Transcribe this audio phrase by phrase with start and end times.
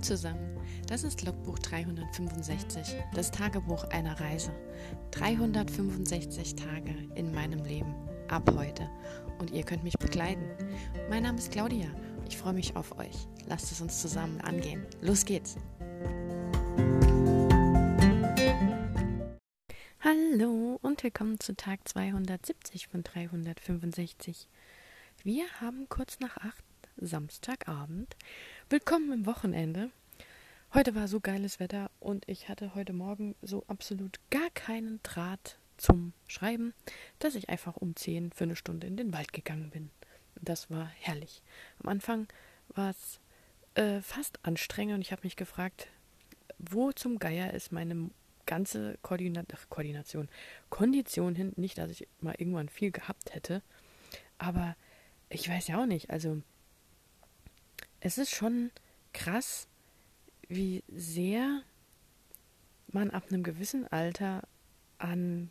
[0.00, 4.52] Zusammen, das ist Logbuch 365, das Tagebuch einer Reise.
[5.10, 7.94] 365 Tage in meinem Leben,
[8.28, 8.88] ab heute.
[9.38, 10.44] Und ihr könnt mich begleiten.
[11.10, 11.88] Mein Name ist Claudia,
[12.28, 13.26] ich freue mich auf euch.
[13.46, 14.86] Lasst es uns zusammen angehen.
[15.00, 15.56] Los geht's!
[20.00, 24.48] Hallo und willkommen zu Tag 270 von 365.
[25.24, 26.64] Wir haben kurz nach acht
[27.00, 28.16] Samstagabend.
[28.70, 29.90] Willkommen im Wochenende.
[30.74, 35.58] Heute war so geiles Wetter und ich hatte heute Morgen so absolut gar keinen Draht
[35.78, 36.74] zum Schreiben,
[37.20, 39.90] dass ich einfach um 10 für eine Stunde in den Wald gegangen bin.
[40.42, 41.42] Das war herrlich.
[41.82, 42.28] Am Anfang
[42.68, 43.18] war es
[43.76, 45.88] äh, fast anstrengend und ich habe mich gefragt,
[46.58, 48.10] wo zum Geier ist meine
[48.44, 50.28] ganze Koordina Ach, Koordination,
[50.68, 51.54] Kondition hin.
[51.56, 53.62] Nicht, dass ich mal irgendwann viel gehabt hätte,
[54.36, 54.76] aber
[55.30, 56.10] ich weiß ja auch nicht.
[56.10, 56.42] Also
[58.00, 58.70] es ist schon
[59.14, 59.66] krass,
[60.48, 61.62] wie sehr
[62.90, 64.42] man ab einem gewissen Alter
[64.98, 65.50] an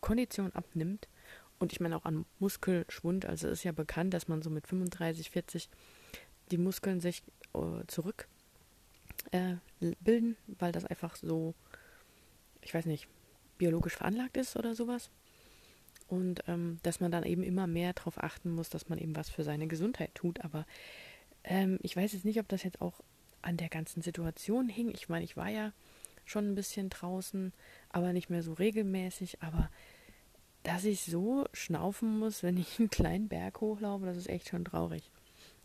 [0.00, 1.08] Kondition abnimmt
[1.58, 3.26] und ich meine auch an Muskelschwund.
[3.26, 5.68] Also ist ja bekannt, dass man so mit 35, 40
[6.50, 7.22] die Muskeln sich
[7.54, 8.28] äh, zurück
[9.30, 11.54] äh, weil das einfach so,
[12.60, 13.08] ich weiß nicht,
[13.58, 15.10] biologisch veranlagt ist oder sowas.
[16.08, 19.30] Und ähm, dass man dann eben immer mehr darauf achten muss, dass man eben was
[19.30, 20.44] für seine Gesundheit tut.
[20.44, 20.66] Aber
[21.44, 23.00] ähm, ich weiß jetzt nicht, ob das jetzt auch
[23.42, 24.90] an der ganzen Situation hing.
[24.94, 25.72] Ich meine, ich war ja
[26.24, 27.52] schon ein bisschen draußen,
[27.90, 29.42] aber nicht mehr so regelmäßig.
[29.42, 29.70] Aber
[30.62, 34.64] dass ich so schnaufen muss, wenn ich einen kleinen Berg hochlaufe, das ist echt schon
[34.64, 35.10] traurig.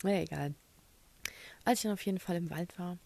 [0.03, 0.53] Naja, egal.
[1.65, 2.97] Als ich dann auf jeden Fall im Wald war,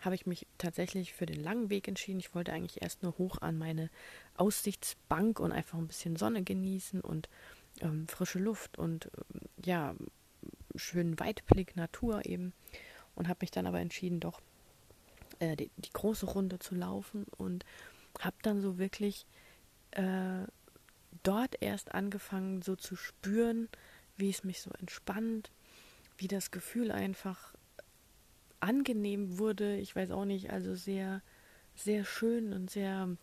[0.00, 2.20] habe ich mich tatsächlich für den langen Weg entschieden.
[2.20, 3.90] Ich wollte eigentlich erst nur hoch an meine
[4.36, 7.28] Aussichtsbank und einfach ein bisschen Sonne genießen und
[7.80, 9.94] ähm, frische Luft und ähm, ja,
[10.76, 12.52] schönen Weitblick, Natur eben.
[13.14, 14.40] Und habe mich dann aber entschieden, doch
[15.38, 17.64] äh, die, die, große Runde zu laufen und
[18.20, 19.26] habe dann so wirklich
[19.92, 20.44] äh,
[21.22, 23.68] dort erst angefangen, so zu spüren,
[24.16, 25.50] wie es mich so entspannt,
[26.16, 27.54] wie das Gefühl einfach
[28.60, 29.76] angenehm wurde.
[29.76, 31.22] Ich weiß auch nicht, also sehr,
[31.74, 33.16] sehr schön und sehr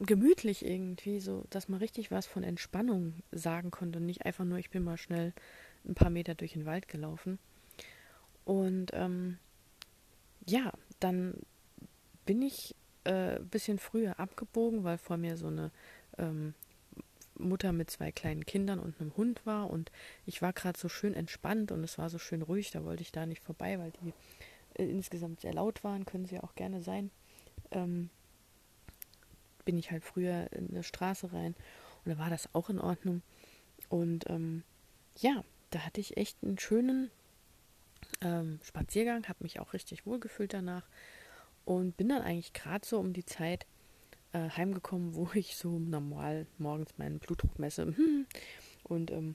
[0.00, 4.58] gemütlich irgendwie, so dass man richtig was von Entspannung sagen konnte und nicht einfach nur,
[4.58, 5.32] ich bin mal schnell
[5.86, 7.38] ein paar Meter durch den Wald gelaufen.
[8.44, 9.38] Und ähm,
[10.46, 11.34] ja, dann
[12.26, 12.74] bin ich
[13.04, 15.70] äh, ein bisschen früher abgebogen, weil vor mir so eine
[16.18, 16.54] ähm,
[17.38, 19.90] Mutter mit zwei kleinen Kindern und einem Hund war und
[20.26, 23.12] ich war gerade so schön entspannt und es war so schön ruhig, da wollte ich
[23.12, 24.12] da nicht vorbei, weil die
[24.74, 27.10] äh, insgesamt sehr laut waren, können sie auch gerne sein.
[27.70, 28.10] Ähm,
[29.64, 31.54] bin ich halt früher in eine Straße rein
[32.04, 33.22] und da war das auch in Ordnung.
[33.88, 34.62] Und ähm,
[35.18, 37.10] ja, da hatte ich echt einen schönen
[38.20, 40.86] ähm, Spaziergang, habe mich auch richtig wohl gefühlt danach
[41.64, 43.66] und bin dann eigentlich gerade so um die Zeit
[44.32, 47.94] äh, heimgekommen, wo ich so normal morgens meinen Blutdruck messe.
[48.84, 49.34] Und ähm,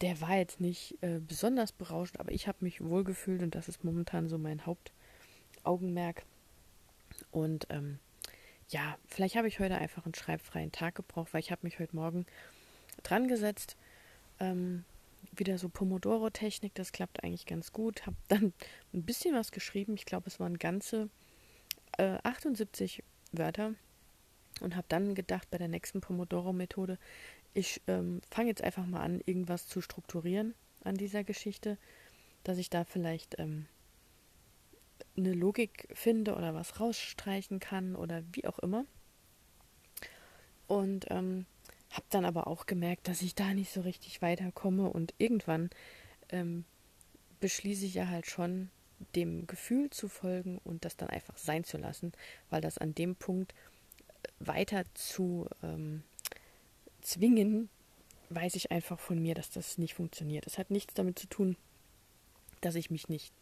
[0.00, 3.68] der war jetzt nicht äh, besonders berauschend, aber ich habe mich wohl gefühlt und das
[3.68, 6.24] ist momentan so mein Hauptaugenmerk.
[7.30, 7.98] Und ähm,
[8.68, 11.96] ja, vielleicht habe ich heute einfach einen schreibfreien Tag gebraucht, weil ich habe mich heute
[11.96, 12.24] Morgen
[13.02, 13.76] dran gesetzt.
[14.38, 14.84] Ähm,
[15.32, 18.06] wieder so Pomodoro-Technik, das klappt eigentlich ganz gut.
[18.06, 18.52] Habe dann
[18.92, 19.94] ein bisschen was geschrieben.
[19.94, 21.08] Ich glaube, es waren ganze
[21.98, 23.74] äh, 78 Wörter.
[24.60, 26.98] Und habe dann gedacht, bei der nächsten Pomodoro-Methode,
[27.54, 30.54] ich ähm, fange jetzt einfach mal an, irgendwas zu strukturieren
[30.84, 31.78] an dieser Geschichte,
[32.44, 33.66] dass ich da vielleicht ähm,
[35.16, 38.84] eine Logik finde oder was rausstreichen kann oder wie auch immer.
[40.66, 41.46] Und ähm,
[41.90, 45.70] habe dann aber auch gemerkt, dass ich da nicht so richtig weiterkomme und irgendwann
[46.28, 46.64] ähm,
[47.40, 48.70] beschließe ich ja halt schon,
[49.14, 52.12] dem Gefühl zu folgen und das dann einfach sein zu lassen,
[52.50, 56.02] weil das an dem Punkt äh, weiter zu ähm,
[57.00, 57.70] zwingen,
[58.28, 60.46] weiß ich einfach von mir, dass das nicht funktioniert.
[60.46, 61.56] Es hat nichts damit zu tun,
[62.60, 63.32] dass ich mich nicht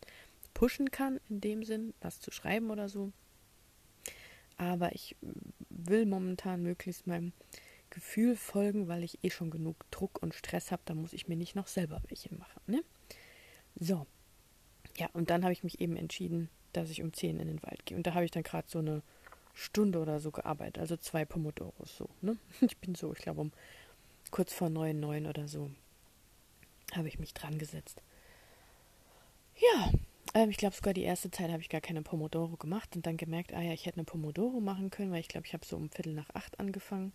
[0.54, 3.12] pushen kann, in dem Sinn, was zu schreiben oder so.
[4.56, 5.16] Aber ich
[5.70, 7.32] will momentan möglichst meinem
[7.90, 10.82] Gefühl folgen, weil ich eh schon genug Druck und Stress habe.
[10.84, 12.60] Da muss ich mir nicht noch selber welche machen.
[12.66, 12.82] Ne?
[13.78, 14.06] So.
[14.96, 17.86] Ja, und dann habe ich mich eben entschieden, dass ich um 10 in den Wald
[17.86, 17.96] gehe.
[17.96, 19.02] Und da habe ich dann gerade so eine
[19.54, 20.78] Stunde oder so gearbeitet.
[20.78, 22.08] Also zwei Pomodoros so.
[22.20, 22.36] Ne?
[22.60, 23.52] Ich bin so, ich glaube um
[24.30, 25.70] kurz vor neun, neun oder so
[26.94, 28.02] habe ich mich dran gesetzt.
[29.56, 29.90] Ja,
[30.34, 33.16] ähm, ich glaube sogar die erste Zeit habe ich gar keine Pomodoro gemacht und dann
[33.16, 35.76] gemerkt, ah ja, ich hätte eine Pomodoro machen können, weil ich glaube, ich habe so
[35.76, 37.12] um Viertel nach acht angefangen.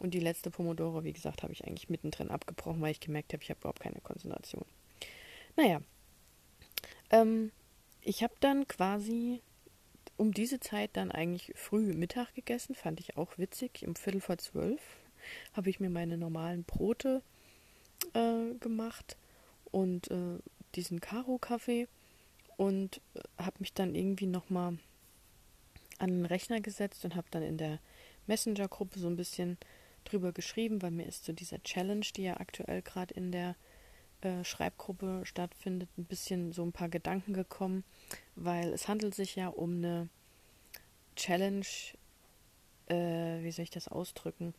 [0.00, 3.42] Und die letzte Pomodoro, wie gesagt, habe ich eigentlich mittendrin abgebrochen, weil ich gemerkt habe,
[3.42, 4.64] ich habe überhaupt keine Konzentration.
[5.56, 5.80] Naja,
[7.10, 7.50] Ähm,
[8.02, 9.42] ich habe dann quasi
[10.16, 13.84] um diese Zeit dann eigentlich früh Mittag gegessen, fand ich auch witzig.
[13.86, 14.80] Um Viertel vor zwölf
[15.52, 17.22] habe ich mir meine normalen Brote
[18.14, 19.16] äh, gemacht
[19.70, 20.38] und äh,
[20.74, 21.88] diesen Karo-Kaffee
[22.56, 24.78] und äh, habe mich dann irgendwie nochmal
[25.98, 27.78] an den Rechner gesetzt und habe dann in der
[28.26, 29.58] Messenger-Gruppe so ein bisschen
[30.10, 33.56] drüber geschrieben, weil mir ist zu dieser Challenge, die ja aktuell gerade in der
[34.22, 37.84] äh, Schreibgruppe stattfindet, ein bisschen so ein paar Gedanken gekommen,
[38.36, 40.08] weil es handelt sich ja um eine
[41.16, 41.66] Challenge,
[42.88, 44.54] äh, wie soll ich das ausdrücken,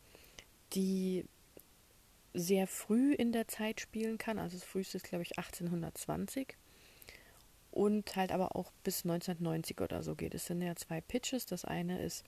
[0.73, 1.25] die
[2.33, 6.55] sehr früh in der Zeit spielen kann, also das früheste ist glaube ich 1820
[7.71, 10.35] und halt aber auch bis 1990 oder so geht.
[10.35, 11.45] Es sind ja zwei Pitches.
[11.45, 12.25] Das eine ist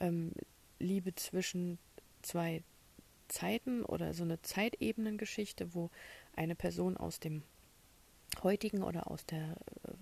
[0.00, 0.32] ähm,
[0.80, 1.78] Liebe zwischen
[2.22, 2.62] zwei
[3.28, 5.90] Zeiten oder so eine Zeitebenengeschichte, wo
[6.36, 7.42] eine Person aus dem
[8.42, 9.92] heutigen oder aus der äh,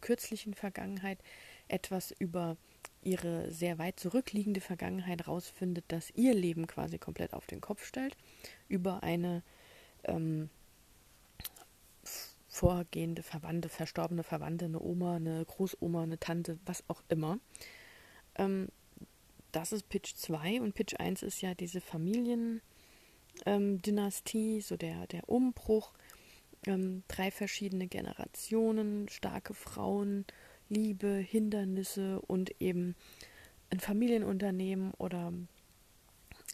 [0.00, 1.18] kürzlichen Vergangenheit
[1.68, 2.56] etwas über
[3.02, 8.16] ihre sehr weit zurückliegende Vergangenheit rausfindet, das ihr Leben quasi komplett auf den Kopf stellt,
[8.68, 9.42] über eine
[10.04, 10.50] ähm,
[12.48, 17.38] vorgehende Verwandte, verstorbene Verwandte, eine Oma, eine Großoma, eine Tante, was auch immer.
[18.36, 18.68] Ähm,
[19.52, 25.28] das ist Pitch 2 und Pitch 1 ist ja diese Familiendynastie, ähm, so der, der
[25.28, 25.92] Umbruch,
[26.66, 30.26] ähm, drei verschiedene Generationen, starke Frauen,
[30.68, 32.96] Liebe, Hindernisse und eben
[33.70, 35.32] ein Familienunternehmen oder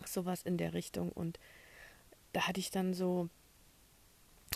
[0.06, 1.10] sowas in der Richtung.
[1.10, 1.38] Und
[2.32, 3.28] da hatte ich dann so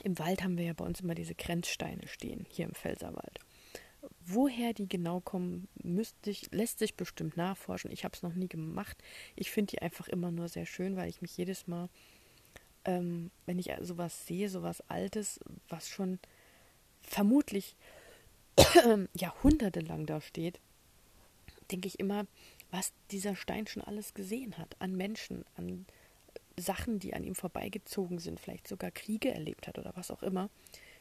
[0.02, 3.40] im Wald haben wir ja bei uns immer diese Grenzsteine stehen, hier im Pfälzerwald.
[4.24, 7.90] Woher die genau kommen, müsste ich, lässt sich bestimmt nachforschen.
[7.90, 8.96] Ich habe es noch nie gemacht.
[9.36, 11.88] Ich finde die einfach immer nur sehr schön, weil ich mich jedes Mal,
[12.84, 16.18] ähm, wenn ich sowas sehe, sowas Altes, was schon
[17.02, 17.76] vermutlich
[19.14, 20.60] jahrhundertelang da steht,
[21.70, 22.26] denke ich immer,
[22.70, 24.76] was dieser Stein schon alles gesehen hat.
[24.80, 25.86] An Menschen, an
[26.56, 30.48] Sachen, die an ihm vorbeigezogen sind, vielleicht sogar Kriege erlebt hat oder was auch immer,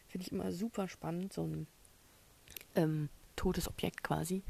[0.07, 1.68] finde ich immer super spannend, so ein
[2.75, 4.44] ähm, totes Objekt quasi.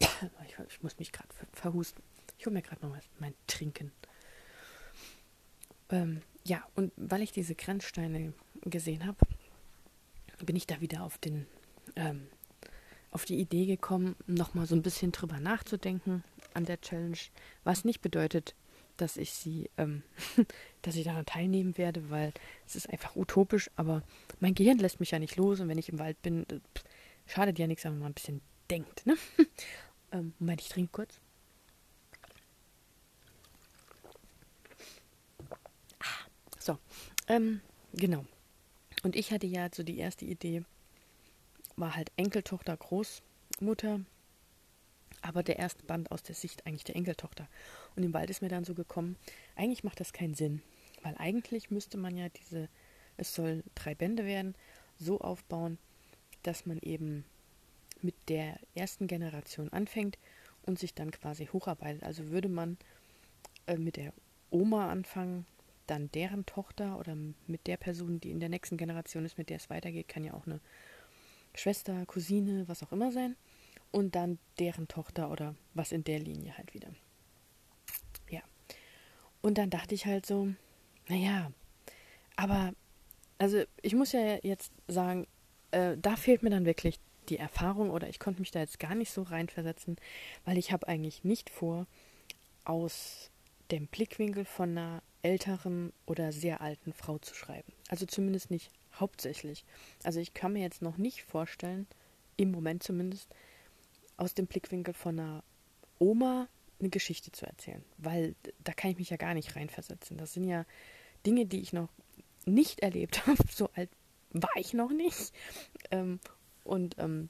[0.46, 2.02] Ich, ich muss mich gerade verhusten.
[2.38, 3.92] Ich hole mir gerade noch mal mein Trinken.
[5.90, 8.32] Ähm, ja, und weil ich diese Grenzsteine
[8.62, 9.18] gesehen habe,
[10.44, 11.46] bin ich da wieder auf den
[11.96, 12.26] ähm,
[13.10, 16.22] auf die Idee gekommen, nochmal so ein bisschen drüber nachzudenken
[16.54, 17.18] an der Challenge,
[17.64, 18.54] was nicht bedeutet,
[18.96, 20.02] dass ich sie, ähm,
[20.82, 22.32] dass ich daran teilnehmen werde, weil
[22.66, 24.02] es ist einfach utopisch, aber
[24.38, 26.84] mein Gehirn lässt mich ja nicht los und wenn ich im Wald bin, äh, pff,
[27.30, 28.40] schadet ja nichts, wenn man mal ein bisschen
[28.70, 29.16] denkt, ne?
[30.12, 31.20] ähm, Moment, ich trinke kurz.
[35.98, 36.26] Ah,
[36.58, 36.78] so,
[37.28, 37.60] ähm,
[37.92, 38.24] genau.
[39.02, 40.64] Und ich hatte ja so die erste Idee,
[41.76, 44.00] war halt Enkeltochter, Großmutter,
[45.22, 47.48] aber der erste Band aus der Sicht eigentlich der Enkeltochter.
[47.96, 49.16] Und im Wald ist mir dann so gekommen,
[49.56, 50.62] eigentlich macht das keinen Sinn,
[51.02, 52.68] weil eigentlich müsste man ja diese,
[53.16, 54.54] es soll drei Bände werden,
[54.98, 55.78] so aufbauen,
[56.42, 57.24] dass man eben
[58.02, 60.18] mit der ersten Generation anfängt
[60.62, 62.02] und sich dann quasi hocharbeitet.
[62.02, 62.78] Also würde man
[63.66, 64.12] äh, mit der
[64.50, 65.46] Oma anfangen,
[65.86, 67.16] dann deren Tochter oder
[67.46, 70.34] mit der Person, die in der nächsten Generation ist, mit der es weitergeht, kann ja
[70.34, 70.60] auch eine
[71.54, 73.36] Schwester, Cousine, was auch immer sein
[73.90, 76.88] und dann deren Tochter oder was in der Linie halt wieder.
[78.30, 78.42] Ja.
[79.42, 80.48] Und dann dachte ich halt so,
[81.08, 81.50] naja,
[82.36, 82.72] aber,
[83.38, 85.26] also ich muss ja jetzt sagen,
[85.70, 86.98] äh, da fehlt mir dann wirklich
[87.28, 89.96] die Erfahrung oder ich konnte mich da jetzt gar nicht so reinversetzen,
[90.44, 91.86] weil ich habe eigentlich nicht vor,
[92.64, 93.30] aus
[93.70, 97.72] dem Blickwinkel von einer älteren oder sehr alten Frau zu schreiben.
[97.88, 99.64] Also zumindest nicht hauptsächlich.
[100.02, 101.86] Also ich kann mir jetzt noch nicht vorstellen,
[102.36, 103.28] im Moment zumindest,
[104.16, 105.44] aus dem Blickwinkel von einer
[105.98, 106.48] Oma
[106.78, 108.34] eine Geschichte zu erzählen, weil
[108.64, 110.16] da kann ich mich ja gar nicht reinversetzen.
[110.16, 110.64] Das sind ja
[111.26, 111.88] Dinge, die ich noch
[112.46, 113.42] nicht erlebt habe.
[113.50, 113.90] So alt
[114.32, 115.32] war ich noch nicht.
[115.90, 116.20] Ähm,
[116.64, 117.28] und ähm,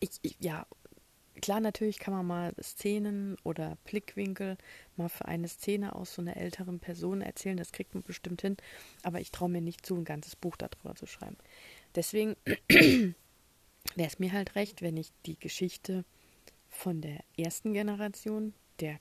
[0.00, 0.66] ich, ich, ja,
[1.40, 4.56] klar, natürlich kann man mal Szenen oder Blickwinkel
[4.96, 7.56] mal für eine Szene aus so einer älteren Person erzählen.
[7.56, 8.56] Das kriegt man bestimmt hin.
[9.02, 11.36] Aber ich traue mir nicht zu, ein ganzes Buch darüber zu schreiben.
[11.94, 12.36] Deswegen
[12.68, 13.14] wäre
[13.96, 16.04] es mir halt recht, wenn ich die Geschichte
[16.68, 18.98] von der ersten Generation, der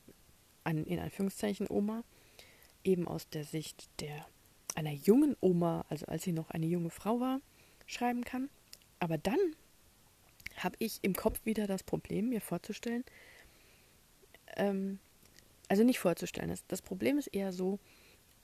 [0.64, 2.04] an, in Anführungszeichen Oma,
[2.84, 4.26] eben aus der Sicht der
[4.80, 7.42] einer jungen Oma, also als sie noch eine junge Frau war,
[7.86, 8.50] schreiben kann.
[9.00, 9.38] Aber dann
[10.56, 13.04] habe ich im Kopf wieder das Problem, mir vorzustellen,
[14.56, 15.00] ähm,
[15.68, 17.80] also nicht vorzustellen, das, das Problem ist eher so,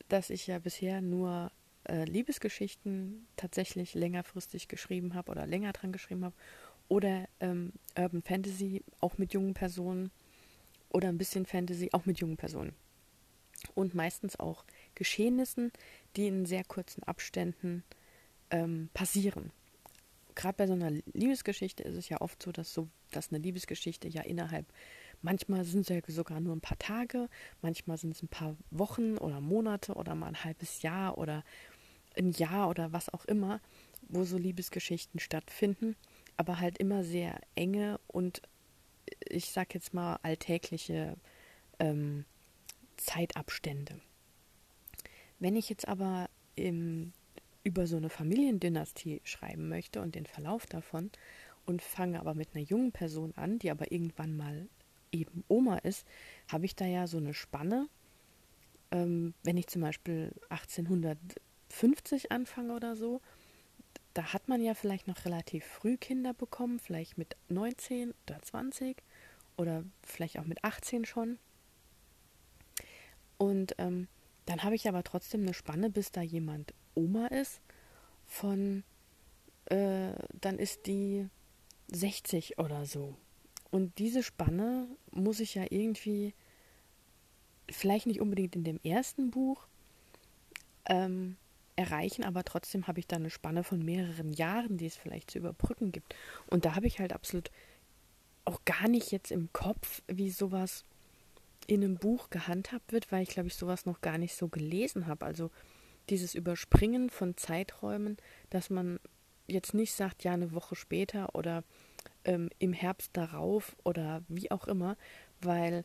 [0.09, 1.51] dass ich ja bisher nur
[1.87, 6.35] äh, Liebesgeschichten tatsächlich längerfristig geschrieben habe oder länger dran geschrieben habe
[6.87, 10.11] oder ähm, Urban Fantasy auch mit jungen Personen
[10.89, 12.73] oder ein bisschen Fantasy auch mit jungen Personen.
[13.73, 14.63] Und meistens auch
[14.93, 15.71] Geschehnissen,
[16.15, 17.83] die in sehr kurzen Abständen
[18.49, 19.51] ähm, passieren.
[20.35, 24.07] Gerade bei so einer Liebesgeschichte ist es ja oft so, dass so, dass eine Liebesgeschichte
[24.07, 24.65] ja innerhalb,
[25.21, 27.29] manchmal sind es ja sogar nur ein paar Tage,
[27.61, 31.43] manchmal sind es ein paar Wochen oder Monate oder mal ein halbes Jahr oder
[32.17, 33.61] ein Jahr oder was auch immer,
[34.09, 35.95] wo so Liebesgeschichten stattfinden,
[36.37, 38.41] aber halt immer sehr enge und
[39.27, 41.15] ich sag jetzt mal alltägliche
[41.79, 42.25] ähm,
[42.97, 43.99] Zeitabstände.
[45.39, 47.11] Wenn ich jetzt aber im,
[47.63, 51.11] über so eine Familiendynastie schreiben möchte und den Verlauf davon
[51.65, 54.67] und fange aber mit einer jungen Person an, die aber irgendwann mal
[55.11, 56.05] eben Oma ist,
[56.47, 57.87] habe ich da ja so eine Spanne.
[58.91, 63.21] Ähm, wenn ich zum Beispiel 1850 anfange oder so,
[64.13, 69.03] da hat man ja vielleicht noch relativ früh Kinder bekommen, vielleicht mit 19 oder 20
[69.57, 71.37] oder vielleicht auch mit 18 schon.
[73.37, 74.07] Und ähm,
[74.45, 77.61] dann habe ich aber trotzdem eine Spanne, bis da jemand Oma ist,
[78.25, 78.83] von,
[79.65, 81.27] äh, dann ist die
[81.91, 83.15] 60 oder so.
[83.71, 86.33] Und diese Spanne muss ich ja irgendwie,
[87.69, 89.67] vielleicht nicht unbedingt in dem ersten Buch,
[90.85, 91.37] ähm,
[91.75, 95.39] erreichen, aber trotzdem habe ich da eine Spanne von mehreren Jahren, die es vielleicht zu
[95.39, 96.15] überbrücken gibt.
[96.47, 97.51] Und da habe ich halt absolut
[98.45, 100.85] auch gar nicht jetzt im Kopf, wie sowas
[101.67, 105.07] in einem Buch gehandhabt wird, weil ich glaube ich sowas noch gar nicht so gelesen
[105.07, 105.25] habe.
[105.25, 105.51] Also
[106.09, 108.17] dieses Überspringen von Zeiträumen,
[108.49, 108.99] dass man
[109.47, 111.63] jetzt nicht sagt, ja, eine Woche später oder
[112.23, 114.97] ähm, im Herbst darauf oder wie auch immer,
[115.41, 115.83] weil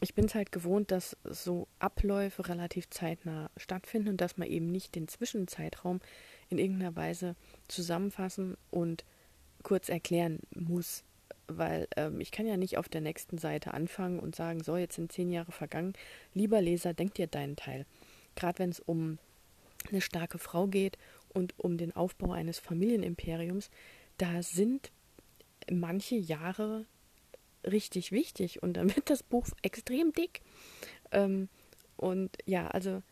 [0.00, 4.70] ich bin es halt gewohnt, dass so Abläufe relativ zeitnah stattfinden und dass man eben
[4.70, 6.00] nicht den Zwischenzeitraum
[6.50, 7.34] in irgendeiner Weise
[7.66, 9.04] zusammenfassen und
[9.64, 11.04] kurz erklären muss
[11.48, 14.96] weil ähm, ich kann ja nicht auf der nächsten Seite anfangen und sagen, so, jetzt
[14.96, 15.94] sind zehn Jahre vergangen.
[16.34, 17.86] Lieber Leser, denk dir deinen Teil.
[18.36, 19.18] Gerade wenn es um
[19.88, 23.70] eine starke Frau geht und um den Aufbau eines Familienimperiums,
[24.18, 24.90] da sind
[25.70, 26.86] manche Jahre
[27.64, 30.42] richtig wichtig und dann wird das Buch extrem dick.
[31.10, 31.48] Ähm,
[31.96, 33.02] und ja, also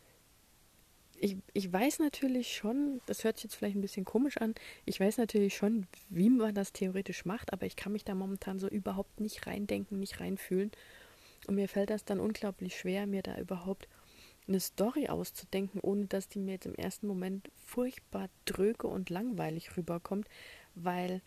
[1.21, 4.55] ich, ich weiß natürlich schon, das hört sich jetzt vielleicht ein bisschen komisch an,
[4.85, 8.59] ich weiß natürlich schon, wie man das theoretisch macht, aber ich kann mich da momentan
[8.59, 10.71] so überhaupt nicht reindenken, nicht reinfühlen.
[11.47, 13.89] Und mir fällt das dann unglaublich schwer, mir da überhaupt
[14.49, 19.77] eine Story auszudenken, ohne dass die mir jetzt im ersten Moment furchtbar dröge und langweilig
[19.77, 20.29] rüberkommt,
[20.75, 21.21] weil,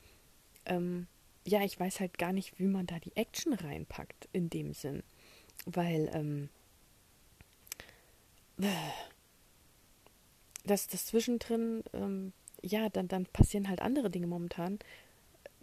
[0.65, 1.07] ähm,
[1.45, 5.03] ja, ich weiß halt gar nicht, wie man da die Action reinpackt in dem Sinn.
[5.65, 6.49] Weil, ähm,
[10.69, 14.79] dass das zwischendrin, ähm, ja, dann, dann passieren halt andere Dinge momentan.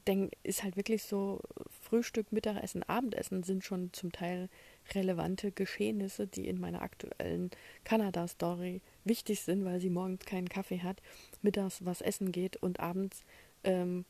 [0.07, 1.41] Denn ist halt wirklich so,
[1.83, 4.49] Frühstück, Mittagessen, Abendessen sind schon zum Teil
[4.95, 7.51] relevante Geschehnisse, die in meiner aktuellen
[7.85, 11.03] Kanada-Story wichtig sind, weil sie morgens keinen Kaffee hat,
[11.43, 13.25] mittags was essen geht und abends
[13.65, 14.05] ähm,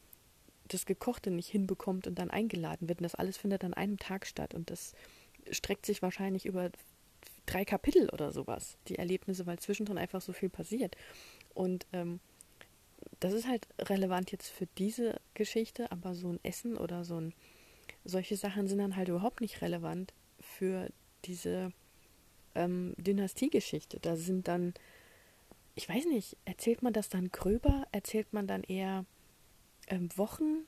[0.68, 3.00] das Gekochte nicht hinbekommt und dann eingeladen wird.
[3.00, 4.54] Und das alles findet an einem Tag statt.
[4.54, 4.94] Und das
[5.50, 6.70] streckt sich wahrscheinlich über
[7.46, 10.96] drei Kapitel oder sowas, die Erlebnisse, weil zwischendrin einfach so viel passiert.
[11.54, 12.20] Und ähm,
[13.20, 17.34] das ist halt relevant jetzt für diese Geschichte, aber so ein Essen oder so ein,
[18.04, 20.90] solche Sachen sind dann halt überhaupt nicht relevant für
[21.24, 21.72] diese
[22.54, 24.00] ähm, Dynastiegeschichte.
[24.00, 24.74] Da sind dann,
[25.74, 29.04] ich weiß nicht, erzählt man das dann gröber, erzählt man dann eher
[29.88, 30.66] ähm, Wochen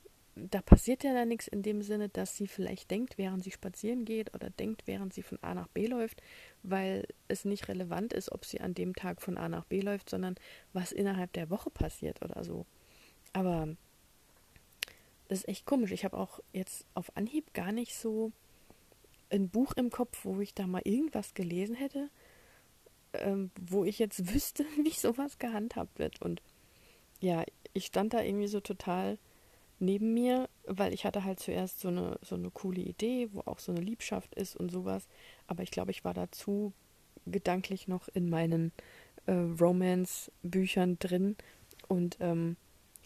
[0.49, 4.05] da passiert ja dann nichts in dem Sinne, dass sie vielleicht denkt, während sie spazieren
[4.05, 6.21] geht oder denkt, während sie von A nach B läuft,
[6.63, 10.09] weil es nicht relevant ist, ob sie an dem Tag von A nach B läuft,
[10.09, 10.35] sondern
[10.73, 12.65] was innerhalb der Woche passiert oder so.
[13.33, 13.75] Aber
[15.27, 15.91] das ist echt komisch.
[15.91, 18.31] Ich habe auch jetzt auf Anhieb gar nicht so
[19.29, 22.09] ein Buch im Kopf, wo ich da mal irgendwas gelesen hätte,
[23.13, 26.21] ähm, wo ich jetzt wüsste, wie sowas gehandhabt wird.
[26.21, 26.41] Und
[27.19, 27.43] ja,
[27.73, 29.17] ich stand da irgendwie so total
[29.79, 33.59] neben mir, weil ich hatte halt zuerst so eine, so eine coole Idee, wo auch
[33.59, 35.07] so eine Liebschaft ist und sowas.
[35.47, 36.73] Aber ich glaube, ich war dazu
[37.25, 38.71] gedanklich noch in meinen
[39.25, 41.35] äh, Romance-Büchern drin.
[41.87, 42.55] Und ähm,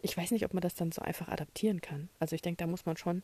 [0.01, 2.09] ich weiß nicht, ob man das dann so einfach adaptieren kann.
[2.19, 3.23] Also ich denke, da muss man schon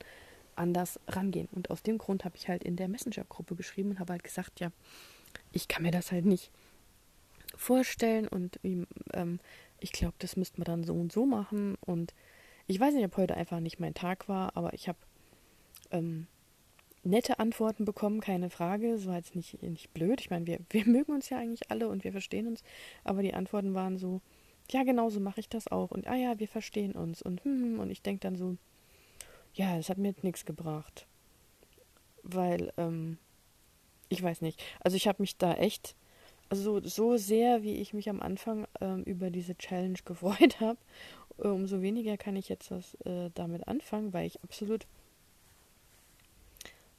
[0.56, 1.48] anders rangehen.
[1.51, 4.60] Und aus dem Grund habe ich halt in der Messenger-Gruppe geschrieben und habe halt gesagt,
[4.60, 4.72] ja,
[5.51, 6.51] ich kann mir das halt nicht
[7.56, 9.39] vorstellen und ähm,
[9.79, 12.13] ich glaube, das müsste man dann so und so machen und
[12.70, 15.00] ich weiß nicht, ob heute einfach nicht mein Tag war, aber ich habe
[15.90, 16.28] ähm,
[17.04, 19.00] nette Antworten bekommen, keine Frage.
[19.00, 20.22] So war jetzt nicht, nicht blöd.
[20.22, 22.64] Ich meine, wir, wir mögen uns ja eigentlich alle und wir verstehen uns,
[23.04, 24.22] aber die Antworten waren so,
[24.70, 25.90] ja, genau so mache ich das auch.
[25.90, 27.24] Und ah ja, wir verstehen uns.
[27.24, 28.56] Und hm, hm und ich denke dann so,
[29.56, 31.08] ja, das hat mir jetzt nichts gebracht.
[32.22, 33.18] Weil, ähm,
[34.10, 34.64] ich weiß nicht.
[34.80, 35.96] Also ich habe mich da echt,
[36.50, 40.78] also so sehr, wie ich mich am Anfang ähm, über diese Challenge gefreut habe,
[41.43, 44.86] umso weniger kann ich jetzt was äh, damit anfangen, weil ich absolut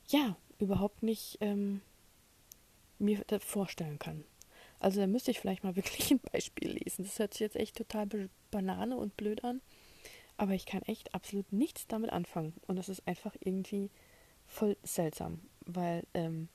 [0.08, 1.80] ja, überhaupt nicht ähm,
[2.98, 4.24] mir das vorstellen kann.
[4.78, 7.04] Also da müsste ich vielleicht mal wirklich ein Beispiel lesen.
[7.04, 8.08] Das hört sich jetzt echt total
[8.50, 9.60] banane und blöd an.
[10.36, 12.54] Aber ich kann echt absolut nichts damit anfangen.
[12.66, 13.90] Und das ist einfach irgendwie
[14.46, 15.40] voll seltsam.
[15.66, 16.48] Weil ähm,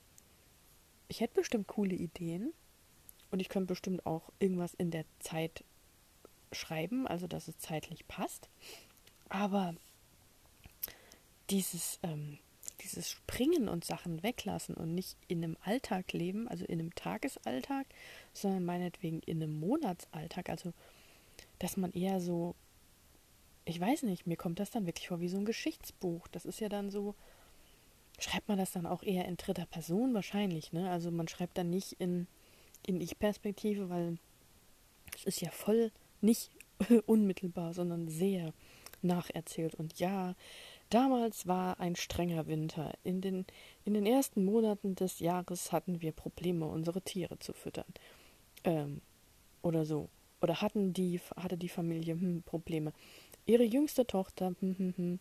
[1.08, 2.52] ich hätte bestimmt coole Ideen.
[3.30, 5.64] Und ich könnte bestimmt auch irgendwas in der Zeit
[6.52, 8.48] schreiben, also dass es zeitlich passt.
[9.28, 9.74] Aber
[11.50, 12.38] dieses ähm,
[12.86, 17.86] dieses Springen und Sachen weglassen und nicht in einem Alltag leben, also in einem Tagesalltag,
[18.32, 20.48] sondern meinetwegen in einem Monatsalltag.
[20.48, 20.72] Also,
[21.58, 22.54] dass man eher so,
[23.64, 26.28] ich weiß nicht, mir kommt das dann wirklich vor wie so ein Geschichtsbuch.
[26.28, 27.14] Das ist ja dann so,
[28.18, 30.90] schreibt man das dann auch eher in dritter Person wahrscheinlich, ne?
[30.90, 32.26] Also man schreibt dann nicht in,
[32.86, 34.18] in Ich-Perspektive, weil
[35.16, 36.50] es ist ja voll nicht
[37.06, 38.52] unmittelbar, sondern sehr
[39.02, 39.74] nacherzählt.
[39.74, 40.34] Und ja,
[40.90, 42.92] Damals war ein strenger Winter.
[43.02, 43.44] In den,
[43.84, 47.92] in den ersten Monaten des Jahres hatten wir Probleme, unsere Tiere zu füttern.
[48.62, 49.00] Ähm,
[49.62, 50.08] oder so.
[50.40, 52.92] Oder hatten die, hatte die Familie hm, Probleme.
[53.46, 55.20] Ihre jüngste Tochter, hm, hm, hm,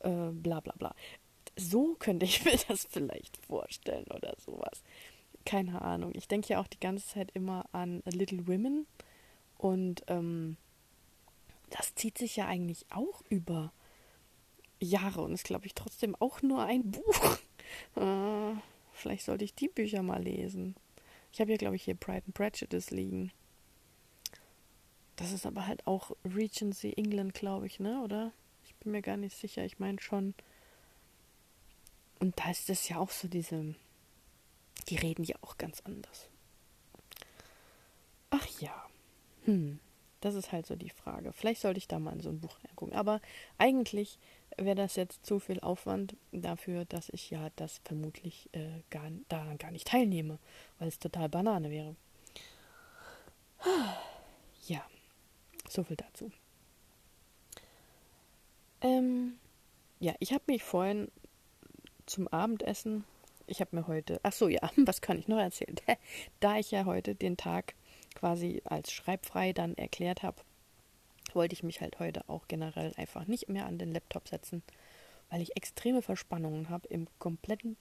[0.00, 0.94] äh, bla bla bla.
[1.56, 4.82] So könnte ich mir das vielleicht vorstellen oder sowas.
[5.44, 6.12] Keine Ahnung.
[6.14, 8.86] Ich denke ja auch die ganze Zeit immer an Little Women.
[9.62, 10.56] Und ähm,
[11.70, 13.72] das zieht sich ja eigentlich auch über
[14.80, 17.38] Jahre und ist, glaube ich, trotzdem auch nur ein Buch.
[17.94, 18.56] Äh,
[18.92, 20.74] vielleicht sollte ich die Bücher mal lesen.
[21.32, 23.30] Ich habe hier, glaube ich, hier Pride and Prejudice liegen.
[25.14, 28.02] Das ist aber halt auch Regency England, glaube ich, ne?
[28.02, 28.32] Oder?
[28.64, 29.64] Ich bin mir gar nicht sicher.
[29.64, 30.34] Ich meine schon.
[32.18, 33.76] Und da ist das ja auch so diese.
[34.88, 36.28] Die reden ja auch ganz anders.
[38.30, 38.88] Ach ja.
[39.44, 39.78] Hm.
[40.20, 41.32] Das ist halt so die Frage.
[41.32, 42.94] Vielleicht sollte ich da mal in so ein Buch reingucken.
[42.94, 43.20] Aber
[43.58, 44.18] eigentlich
[44.56, 49.58] wäre das jetzt zu viel Aufwand dafür, dass ich ja das vermutlich äh, gar, daran
[49.58, 50.38] gar nicht teilnehme,
[50.78, 51.96] weil es total Banane wäre.
[54.68, 54.80] Ja,
[55.68, 56.30] so viel dazu.
[58.80, 59.34] Ähm,
[59.98, 61.10] ja, ich habe mich vorhin
[62.06, 63.02] zum Abendessen,
[63.48, 65.74] ich habe mir heute, ach so, ja, was kann ich noch erzählen?
[66.40, 67.74] da ich ja heute den Tag
[68.14, 70.42] quasi als schreibfrei dann erklärt habe,
[71.34, 74.62] wollte ich mich halt heute auch generell einfach nicht mehr an den Laptop setzen,
[75.30, 77.76] weil ich extreme Verspannungen habe im kompletten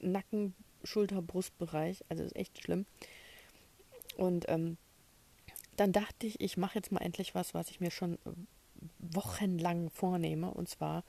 [0.00, 2.02] Nacken, Schulter, Brustbereich.
[2.08, 2.86] Also ist echt schlimm.
[4.16, 4.76] Und ähm,
[5.76, 8.18] dann dachte ich, ich mache jetzt mal endlich was, was ich mir schon
[8.98, 10.50] wochenlang vornehme.
[10.50, 11.04] Und zwar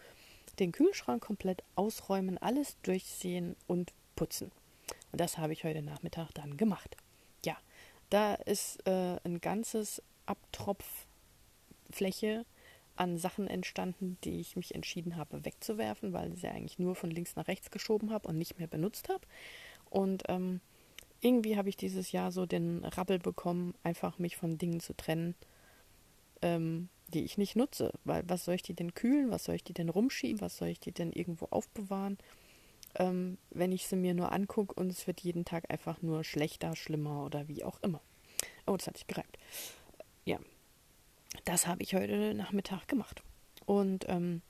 [0.60, 4.52] den Kühlschrank komplett ausräumen, alles durchsehen und putzen.
[5.12, 6.98] Und das habe ich heute Nachmittag dann gemacht.
[8.12, 11.08] Da ist äh, ein ganzes Abtropf
[11.90, 12.46] Fläche
[12.98, 17.10] an Sachen entstanden, die ich mich entschieden habe wegzuwerfen, weil ich sie eigentlich nur von
[17.10, 19.26] links nach rechts geschoben habe und nicht mehr benutzt habe.
[19.90, 20.60] Und ähm,
[21.22, 25.34] irgendwie habe ich dieses Jahr so den Rabbel bekommen, einfach mich von Dingen zu trennen,
[26.42, 27.94] ähm, die ich nicht nutze.
[28.04, 29.32] Weil was soll ich die denn kühlen?
[29.32, 30.42] Was soll ich die denn rumschieben?
[30.42, 32.18] Was soll ich die denn irgendwo aufbewahren?
[32.96, 36.76] Ähm, wenn ich sie mir nur angucke und es wird jeden Tag einfach nur schlechter,
[36.76, 38.02] schlimmer oder wie auch immer.
[38.66, 39.38] Oh, das hat sich gereimt.
[40.26, 40.40] Ja,
[41.46, 43.24] das habe ich heute Nachmittag gemacht.
[43.66, 44.42] Und ähm,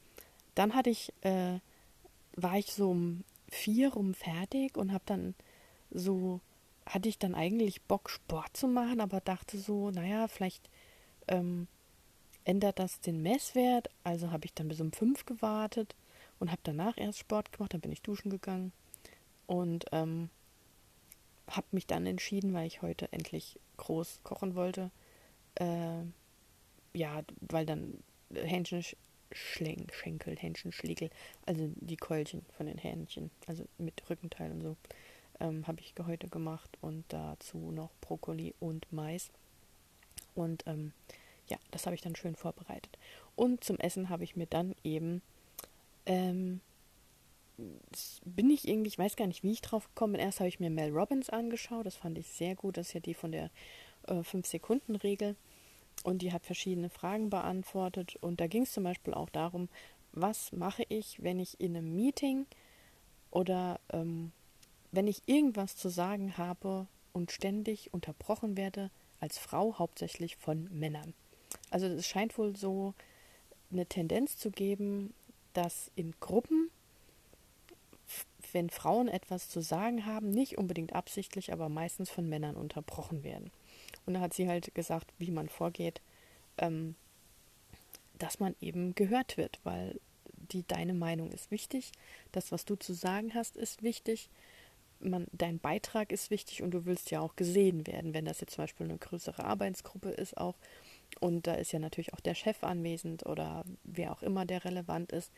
[0.55, 1.59] dann hatte ich, äh,
[2.35, 5.35] war ich so um vier rum fertig und habe dann
[5.91, 6.39] so,
[6.85, 10.69] hatte ich dann eigentlich Bock, Sport zu machen, aber dachte so, naja, vielleicht
[11.27, 11.67] ähm,
[12.43, 13.89] ändert das den Messwert.
[14.03, 15.95] Also habe ich dann bis um fünf gewartet
[16.41, 17.73] und habe danach erst Sport gemacht.
[17.73, 18.73] Dann bin ich duschen gegangen
[19.45, 20.29] und ähm,
[21.47, 24.91] habe mich dann entschieden, weil ich heute endlich groß kochen wollte,
[25.55, 26.01] äh,
[26.93, 31.11] ja, weil dann Hähnchenschenkel, Hähnchenschlegel,
[31.45, 34.77] also die Keulchen von den Hähnchen, also mit Rückenteil und so,
[35.39, 39.29] ähm, habe ich heute gemacht und dazu noch Brokkoli und Mais.
[40.33, 40.93] Und ähm,
[41.47, 42.97] ja, das habe ich dann schön vorbereitet.
[43.35, 45.21] Und zum Essen habe ich mir dann eben,
[46.05, 46.61] ähm,
[48.25, 50.21] bin ich irgendwie, ich weiß gar nicht, wie ich drauf gekommen bin.
[50.21, 52.99] Erst habe ich mir Mel Robbins angeschaut, das fand ich sehr gut, das ist ja
[52.99, 53.49] die von der
[54.07, 55.31] 5-Sekunden-Regel.
[55.31, 55.35] Äh,
[56.03, 58.15] und die hat verschiedene Fragen beantwortet.
[58.21, 59.69] Und da ging es zum Beispiel auch darum,
[60.13, 62.47] was mache ich, wenn ich in einem Meeting
[63.29, 64.31] oder ähm,
[64.91, 71.13] wenn ich irgendwas zu sagen habe und ständig unterbrochen werde, als Frau hauptsächlich von Männern.
[71.69, 72.93] Also es scheint wohl so
[73.71, 75.13] eine Tendenz zu geben,
[75.53, 76.69] dass in Gruppen,
[78.51, 83.51] wenn Frauen etwas zu sagen haben, nicht unbedingt absichtlich, aber meistens von Männern unterbrochen werden.
[84.05, 86.01] Und da hat sie halt gesagt, wie man vorgeht,
[86.57, 86.95] ähm,
[88.17, 89.99] dass man eben gehört wird, weil
[90.51, 91.91] die deine Meinung ist wichtig,
[92.31, 94.29] das, was du zu sagen hast, ist wichtig,
[94.99, 98.53] man, dein Beitrag ist wichtig und du willst ja auch gesehen werden, wenn das jetzt
[98.53, 100.55] zum Beispiel eine größere Arbeitsgruppe ist auch.
[101.19, 105.11] Und da ist ja natürlich auch der Chef anwesend oder wer auch immer der relevant
[105.11, 105.31] ist.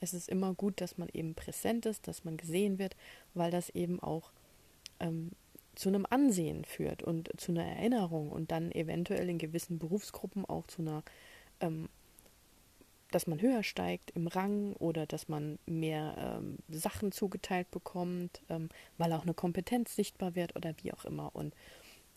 [0.00, 2.96] Es ist immer gut, dass man eben präsent ist, dass man gesehen wird,
[3.34, 4.30] weil das eben auch
[4.98, 5.32] ähm,
[5.74, 10.66] zu einem Ansehen führt und zu einer Erinnerung und dann eventuell in gewissen Berufsgruppen auch
[10.66, 11.02] zu einer
[11.60, 11.88] ähm,
[13.10, 18.68] dass man höher steigt im Rang oder dass man mehr ähm, Sachen zugeteilt bekommt, ähm,
[18.98, 21.34] weil auch eine Kompetenz sichtbar wird oder wie auch immer.
[21.34, 21.54] Und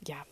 [0.07, 0.25] ja,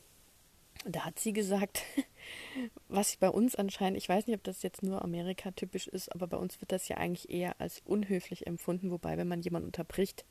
[0.85, 1.83] da hat sie gesagt,
[2.87, 6.27] was bei uns anscheinend, ich weiß nicht, ob das jetzt nur Amerika typisch ist, aber
[6.27, 10.25] bei uns wird das ja eigentlich eher als unhöflich empfunden, wobei, wenn man jemanden unterbricht,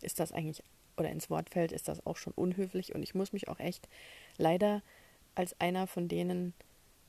[0.00, 0.62] ist das eigentlich,
[0.96, 2.94] oder ins Wort fällt, ist das auch schon unhöflich.
[2.94, 3.88] Und ich muss mich auch echt
[4.36, 4.82] leider
[5.34, 6.52] als einer von denen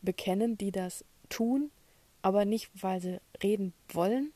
[0.01, 1.71] bekennen, die das tun,
[2.21, 4.31] aber nicht, weil sie reden wollen,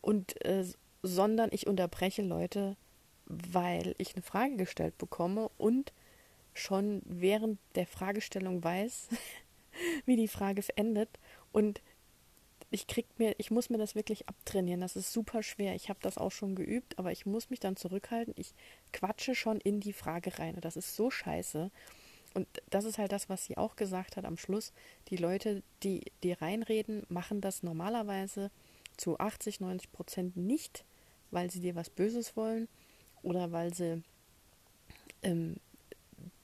[0.00, 0.64] und, äh,
[1.02, 2.76] sondern ich unterbreche Leute,
[3.26, 5.92] weil ich eine Frage gestellt bekomme und
[6.54, 9.08] schon während der Fragestellung weiß,
[10.06, 11.08] wie die Frage endet
[11.52, 11.80] und
[12.72, 14.80] ich krieg mir, ich muss mir das wirklich abtrainieren.
[14.80, 15.74] Das ist super schwer.
[15.74, 18.32] Ich habe das auch schon geübt, aber ich muss mich dann zurückhalten.
[18.36, 18.54] Ich
[18.92, 20.56] quatsche schon in die Frage rein.
[20.60, 21.70] Das ist so scheiße.
[22.32, 24.72] Und das ist halt das, was sie auch gesagt hat am Schluss.
[25.08, 28.52] Die Leute, die, die reinreden, machen das normalerweise
[28.96, 30.84] zu 80, 90 Prozent nicht,
[31.32, 32.68] weil sie dir was Böses wollen
[33.22, 34.04] oder weil sie
[35.22, 35.56] ähm,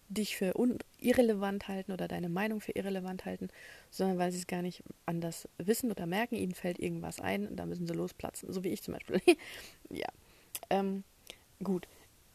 [0.08, 0.54] dich für
[0.98, 3.48] irrelevant halten oder deine Meinung für irrelevant halten,
[3.90, 7.56] sondern weil sie es gar nicht anders wissen oder merken, ihnen fällt irgendwas ein und
[7.56, 9.20] da müssen sie losplatzen, so wie ich zum Beispiel.
[9.90, 10.08] ja.
[10.70, 11.04] Ähm,
[11.62, 11.88] gut.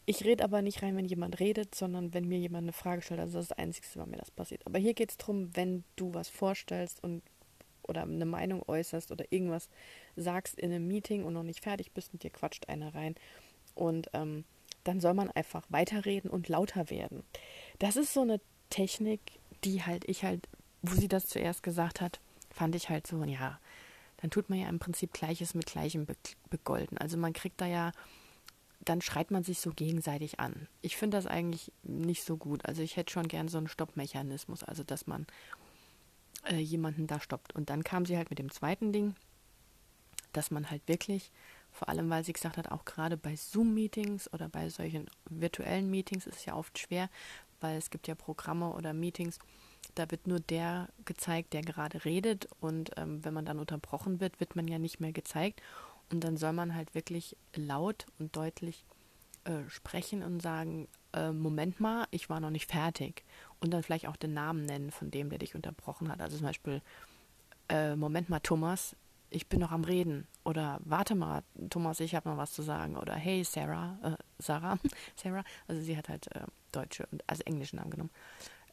[0.06, 3.20] Ich rede aber nicht rein, wenn jemand redet, sondern wenn mir jemand eine Frage stellt.
[3.20, 4.66] Also das ist das Einzige, wann mir das passiert.
[4.66, 7.22] Aber hier geht es darum, wenn du was vorstellst und
[7.88, 9.70] oder eine Meinung äußerst oder irgendwas
[10.16, 13.16] sagst in einem Meeting und noch nicht fertig bist und dir quatscht einer rein.
[13.76, 14.46] Und ähm,
[14.84, 17.24] dann soll man einfach weiterreden und lauter werden.
[17.80, 18.40] Das ist so eine
[18.70, 19.20] Technik,
[19.64, 20.48] die halt ich halt,
[20.82, 23.60] wo sie das zuerst gesagt hat, fand ich halt so, ja,
[24.18, 26.08] dann tut man ja im Prinzip Gleiches mit Gleichem
[26.50, 26.98] begolden.
[26.98, 27.92] Also man kriegt da ja
[28.84, 30.68] dann schreit man sich so gegenseitig an.
[30.82, 32.66] Ich finde das eigentlich nicht so gut.
[32.66, 35.28] Also ich hätte schon gern so einen Stoppmechanismus, also dass man
[36.50, 37.54] äh, jemanden da stoppt.
[37.54, 39.16] Und dann kam sie halt mit dem zweiten Ding,
[40.34, 41.32] dass man halt wirklich,
[41.72, 46.28] vor allem weil sie gesagt hat, auch gerade bei Zoom-Meetings oder bei solchen virtuellen Meetings
[46.28, 47.10] ist es ja oft schwer,
[47.60, 49.40] weil es gibt ja Programme oder Meetings,
[49.96, 54.40] da wird nur der gezeigt, der gerade redet und ähm, wenn man dann unterbrochen wird,
[54.40, 55.62] wird man ja nicht mehr gezeigt
[56.12, 58.86] und dann soll man halt wirklich laut und deutlich
[59.44, 63.24] äh, sprechen und sagen, äh, Moment mal, ich war noch nicht fertig.
[63.60, 66.22] Und dann vielleicht auch den Namen nennen von dem, der dich unterbrochen hat.
[66.22, 66.82] Also zum Beispiel,
[67.70, 68.96] äh, Moment mal, Thomas,
[69.32, 70.28] ich bin noch am Reden.
[70.44, 72.98] Oder warte mal, Thomas, ich habe noch was zu sagen.
[72.98, 74.78] Oder hey, Sarah, äh, Sarah,
[75.16, 75.44] Sarah.
[75.68, 78.12] Also sie hat halt äh, deutsche, und also englischen Namen genommen.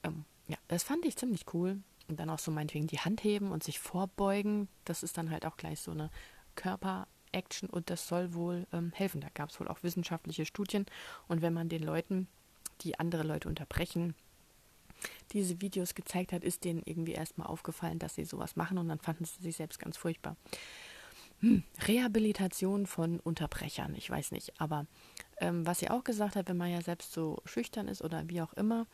[0.03, 1.81] Ähm, ja, das fand ich ziemlich cool.
[2.09, 4.69] Und dann auch so meinetwegen die Hand heben und sich vorbeugen.
[4.85, 6.11] Das ist dann halt auch gleich so eine
[6.55, 9.21] Körper- Action und das soll wohl ähm, helfen.
[9.21, 10.87] Da gab es wohl auch wissenschaftliche Studien.
[11.27, 12.27] Und wenn man den Leuten,
[12.81, 14.15] die andere Leute unterbrechen,
[15.33, 18.99] diese Videos gezeigt hat, ist denen irgendwie erstmal aufgefallen, dass sie sowas machen und dann
[18.99, 20.37] fanden sie sich selbst ganz furchtbar.
[21.41, 24.61] Hm, Rehabilitation von Unterbrechern, ich weiß nicht.
[24.61, 24.87] Aber
[25.39, 28.41] ähm, was sie auch gesagt hat, wenn man ja selbst so schüchtern ist oder wie
[28.41, 28.87] auch immer,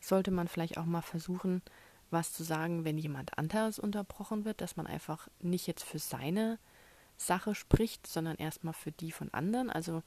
[0.00, 1.62] sollte man vielleicht auch mal versuchen,
[2.10, 6.58] was zu sagen, wenn jemand anderes unterbrochen wird, dass man einfach nicht jetzt für seine
[7.16, 9.70] Sache spricht, sondern erstmal für die von anderen.
[9.70, 10.02] Also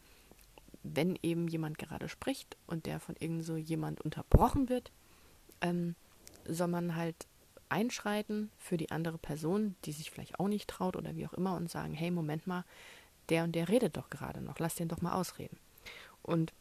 [0.83, 4.91] wenn eben jemand gerade spricht und der von irgend so jemand unterbrochen wird,
[5.61, 5.95] ähm,
[6.47, 7.15] soll man halt
[7.69, 11.55] einschreiten für die andere Person, die sich vielleicht auch nicht traut oder wie auch immer
[11.55, 12.63] und sagen, hey, Moment mal,
[13.29, 15.57] der und der redet doch gerade noch, lass den doch mal ausreden.
[16.21, 16.53] Und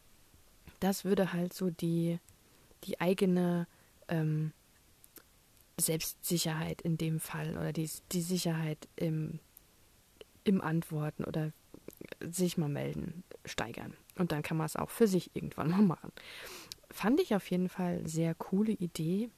[0.79, 2.19] das würde halt so die,
[2.83, 3.67] die eigene
[4.07, 4.51] ähm,
[5.79, 9.39] Selbstsicherheit in dem Fall oder die, die Sicherheit im
[10.45, 11.51] im Antworten oder
[12.21, 13.93] sich mal melden steigern.
[14.17, 16.13] Und dann kann man es auch für sich irgendwann mal machen.
[16.95, 19.29] Fand ich auf jeden Fall sehr coole Idee.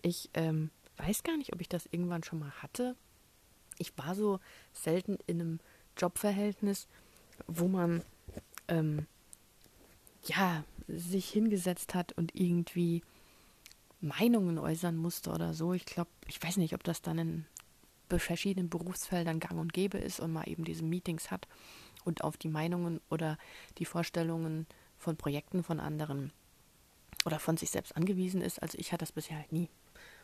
[0.00, 2.96] Ich ähm, weiß gar nicht, ob ich das irgendwann schon mal hatte.
[3.76, 4.40] Ich war so
[4.72, 5.60] selten in einem
[5.98, 6.88] Jobverhältnis,
[7.46, 8.02] wo man
[8.68, 9.06] ähm,
[10.24, 13.02] ja sich hingesetzt hat und irgendwie
[14.00, 15.74] Meinungen äußern musste oder so.
[15.74, 17.44] Ich glaube, ich weiß nicht, ob das dann in
[18.08, 21.48] verschiedenen Berufsfeldern gang und gäbe ist und man eben diese Meetings hat
[22.06, 23.36] und auf die Meinungen oder
[23.76, 26.32] die Vorstellungen von Projekten von anderen
[27.28, 28.62] oder von sich selbst angewiesen ist.
[28.62, 29.68] Also ich hatte das bisher halt nie.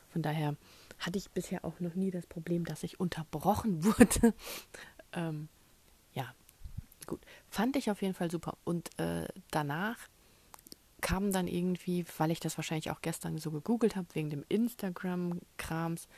[0.09, 0.57] Von daher
[0.99, 4.35] hatte ich bisher auch noch nie das Problem, dass ich unterbrochen wurde.
[5.13, 5.49] ähm,
[6.15, 6.35] ja,
[7.07, 7.21] gut.
[7.51, 8.57] Fand ich auf jeden Fall super.
[8.65, 9.99] Und äh, danach
[11.01, 16.09] kam dann irgendwie, weil ich das wahrscheinlich auch gestern so gegoogelt habe, wegen dem Instagram-Krams,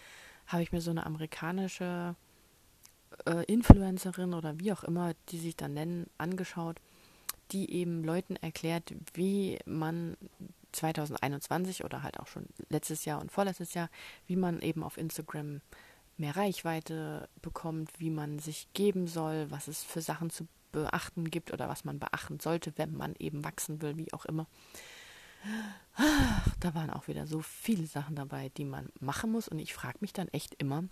[0.46, 2.14] habe ich mir so eine amerikanische
[3.24, 6.80] äh, Influencerin oder wie auch immer, die sich dann nennen, angeschaut,
[7.50, 10.16] die eben Leuten erklärt, wie man
[10.76, 13.90] 2021 oder halt auch schon letztes Jahr und vorletztes Jahr,
[14.26, 15.60] wie man eben auf Instagram
[16.16, 21.52] mehr Reichweite bekommt, wie man sich geben soll, was es für Sachen zu beachten gibt
[21.52, 24.46] oder was man beachten sollte, wenn man eben wachsen will, wie auch immer.
[26.60, 29.48] Da waren auch wieder so viele Sachen dabei, die man machen muss.
[29.48, 30.84] Und ich frage mich dann echt immer,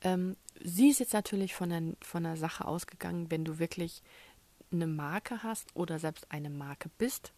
[0.00, 4.02] ähm, sie ist jetzt natürlich von der, von der Sache ausgegangen, wenn du wirklich
[4.72, 7.32] eine Marke hast oder selbst eine Marke bist,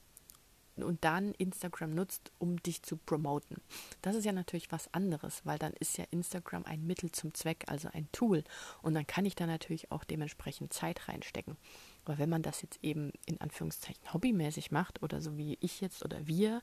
[0.83, 3.57] und dann Instagram nutzt, um dich zu promoten.
[4.03, 7.64] Das ist ja natürlich was anderes, weil dann ist ja Instagram ein Mittel zum Zweck,
[7.69, 8.45] also ein Tool.
[8.83, 11.57] Und dann kann ich da natürlich auch dementsprechend Zeit reinstecken.
[12.05, 16.05] Aber wenn man das jetzt eben in Anführungszeichen hobbymäßig macht oder so wie ich jetzt
[16.05, 16.62] oder wir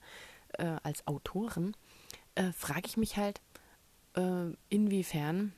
[0.53, 1.75] äh, als Autoren,
[2.35, 3.41] äh, frage ich mich halt,
[4.15, 5.53] äh, inwiefern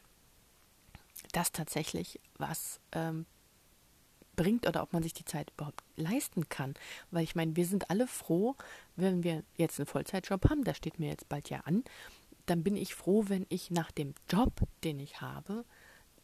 [1.32, 3.26] das tatsächlich was ähm,
[4.38, 6.76] bringt oder ob man sich die Zeit überhaupt leisten kann.
[7.12, 8.56] Weil ich meine, wir sind alle froh,
[8.96, 11.84] wenn wir jetzt einen Vollzeitjob haben, das steht mir jetzt bald ja an,
[12.46, 15.66] dann bin ich froh, wenn ich nach dem Job, den ich habe,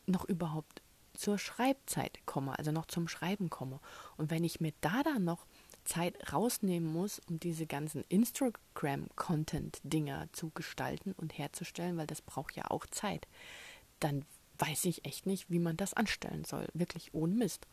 [0.06, 0.82] noch überhaupt
[1.14, 3.82] zur Schreibzeit komme, also noch zum Schreiben komme.
[4.16, 5.46] Und wenn ich mir da dann noch
[5.84, 12.72] Zeit rausnehmen muss, um diese ganzen Instagram-Content-Dinger zu gestalten und herzustellen, weil das braucht ja
[12.72, 13.28] auch Zeit,
[14.00, 14.26] dann
[14.60, 16.68] weiß ich echt nicht, wie man das anstellen soll.
[16.74, 17.68] Wirklich ohne Mist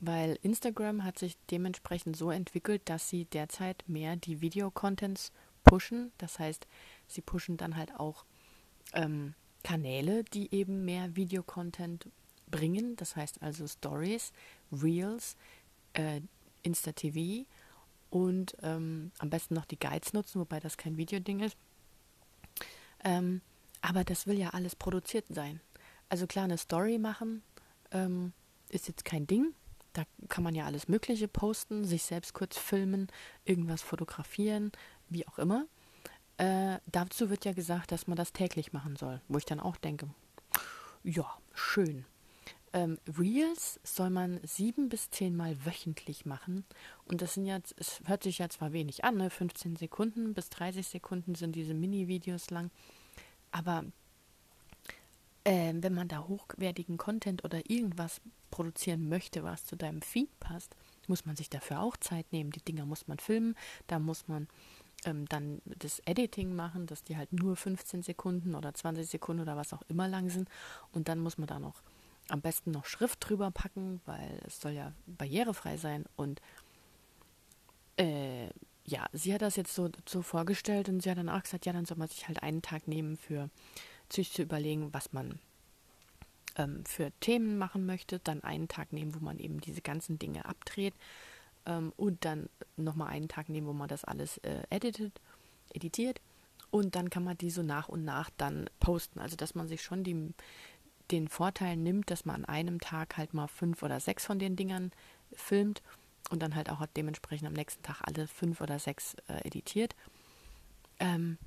[0.00, 6.12] weil Instagram hat sich dementsprechend so entwickelt, dass sie derzeit mehr die Videocontents pushen.
[6.18, 6.66] Das heißt,
[7.06, 8.24] sie pushen dann halt auch
[8.92, 12.08] ähm, Kanäle, die eben mehr Videocontent
[12.50, 12.96] bringen.
[12.96, 14.32] Das heißt also Stories,
[14.72, 15.36] Reels,
[15.94, 16.20] äh,
[16.62, 17.46] Insta-TV
[18.10, 21.56] und ähm, am besten noch die Guides nutzen, wobei das kein Videoding ist.
[23.02, 23.40] Ähm,
[23.80, 25.60] aber das will ja alles produziert sein.
[26.08, 27.42] Also klar, eine Story machen
[27.90, 28.32] ähm,
[28.74, 29.54] ist jetzt kein Ding,
[29.94, 33.08] da kann man ja alles Mögliche posten, sich selbst kurz filmen,
[33.44, 34.72] irgendwas fotografieren,
[35.08, 35.66] wie auch immer.
[36.36, 39.76] Äh, dazu wird ja gesagt, dass man das täglich machen soll, wo ich dann auch
[39.76, 40.08] denke,
[41.04, 42.04] ja, schön.
[42.72, 46.64] Ähm, Reels soll man sieben bis zehnmal wöchentlich machen.
[47.04, 49.30] Und das sind jetzt, es hört sich ja zwar wenig an, ne?
[49.30, 52.72] 15 Sekunden bis 30 Sekunden sind diese Mini-Videos lang.
[53.52, 53.84] Aber
[55.44, 60.76] äh, wenn man da hochwertigen Content oder irgendwas produzieren möchte, was zu deinem Feed passt,
[61.06, 62.50] muss man sich dafür auch Zeit nehmen.
[62.50, 64.48] Die Dinger muss man filmen, da muss man
[65.04, 69.56] ähm, dann das Editing machen, dass die halt nur 15 Sekunden oder 20 Sekunden oder
[69.56, 70.48] was auch immer lang sind.
[70.92, 71.82] Und dann muss man da noch
[72.28, 76.04] am besten noch Schrift drüber packen, weil es soll ja barrierefrei sein.
[76.16, 76.40] Und
[77.96, 78.46] äh,
[78.86, 81.72] ja, sie hat das jetzt so, so vorgestellt und sie hat dann auch gesagt, ja,
[81.72, 83.50] dann soll man sich halt einen Tag nehmen für
[84.14, 85.38] sich zu überlegen, was man
[86.56, 90.44] ähm, für Themen machen möchte, dann einen Tag nehmen, wo man eben diese ganzen Dinge
[90.44, 90.94] abdreht
[91.66, 95.20] ähm, und dann nochmal einen Tag nehmen, wo man das alles äh, editet,
[95.72, 96.20] editiert
[96.70, 99.20] und dann kann man die so nach und nach dann posten.
[99.20, 100.34] Also dass man sich schon die,
[101.10, 104.56] den Vorteil nimmt, dass man an einem Tag halt mal fünf oder sechs von den
[104.56, 104.92] Dingern
[105.32, 105.82] filmt
[106.30, 109.94] und dann halt auch dementsprechend am nächsten Tag alle fünf oder sechs äh, editiert.
[110.98, 111.38] Ähm,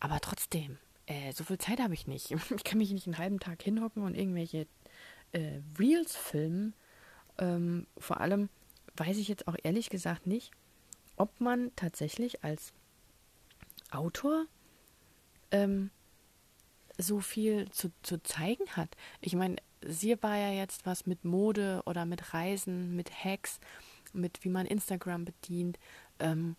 [0.00, 2.30] aber trotzdem, äh, so viel Zeit habe ich nicht.
[2.54, 4.66] Ich kann mich nicht einen halben Tag hinhocken und irgendwelche
[5.32, 6.74] äh, Reels filmen.
[7.38, 8.48] Ähm, vor allem
[8.96, 10.50] weiß ich jetzt auch ehrlich gesagt nicht,
[11.16, 12.72] ob man tatsächlich als
[13.90, 14.46] Autor
[15.50, 15.90] ähm,
[16.98, 18.96] so viel zu, zu zeigen hat.
[19.20, 23.60] Ich meine, sie war ja jetzt was mit Mode oder mit Reisen, mit Hacks,
[24.12, 25.78] mit wie man Instagram bedient,
[26.18, 26.56] ähm,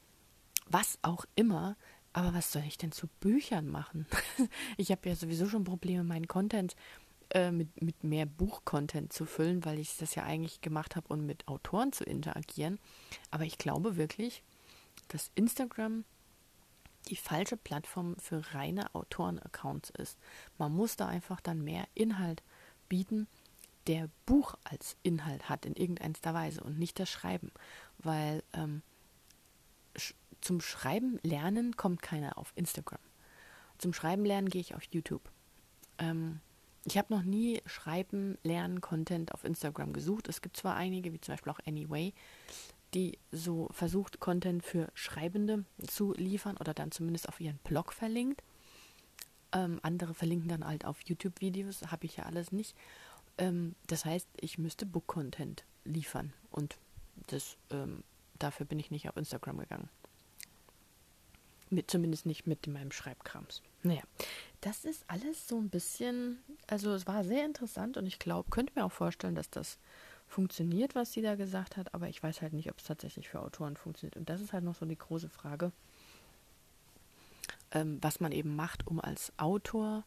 [0.66, 1.76] was auch immer.
[2.14, 4.08] Aber was soll ich denn zu Büchern machen?
[4.78, 6.76] ich habe ja sowieso schon Probleme, meinen Content
[7.32, 11.26] äh, mit, mit mehr Buchcontent zu füllen, weil ich das ja eigentlich gemacht habe, um
[11.26, 12.80] mit Autoren zu interagieren.
[13.30, 14.44] Aber ich glaube wirklich,
[15.10, 16.04] dass Instagram
[17.08, 20.18] die falsche Plattform für reine Autoren-Accounts ist.
[20.58, 22.44] Man muss da einfach dann mehr Inhalt
[22.88, 23.28] bieten,
[23.88, 27.52] der Buch als Inhalt hat in irgendeiner Weise und nicht das Schreiben,
[27.98, 28.82] weil ähm,
[30.42, 33.00] zum Schreiben lernen kommt keiner auf Instagram.
[33.78, 35.30] Zum Schreiben lernen gehe ich auf YouTube.
[35.98, 36.40] Ähm,
[36.86, 40.28] ich habe noch nie Schreiben, Lernen, Content auf Instagram gesucht.
[40.28, 42.14] Es gibt zwar einige, wie zum Beispiel auch Anyway,
[42.94, 48.44] die so versucht, Content für Schreibende zu liefern oder dann zumindest auf ihren Blog verlinkt.
[49.52, 52.76] Ähm, andere verlinken dann halt auf YouTube-Videos, habe ich ja alles nicht.
[53.38, 56.78] Ähm, das heißt, ich müsste Book-Content liefern und
[57.28, 58.04] das, ähm,
[58.38, 59.90] dafür bin ich nicht auf Instagram gegangen.
[61.70, 63.62] Mit, zumindest nicht mit meinem Schreibkrams.
[63.84, 64.02] Naja,
[64.62, 68.74] das ist alles so ein bisschen, also es war sehr interessant und ich glaube, könnte
[68.76, 69.78] mir auch vorstellen, dass das
[70.28, 73.42] funktioniert, was sie da gesagt hat, aber ich weiß halt nicht, ob es tatsächlich für
[73.42, 74.16] Autoren funktioniert.
[74.16, 75.72] Und das ist halt noch so die große Frage,
[77.72, 80.04] ähm, was man eben macht, um als Autor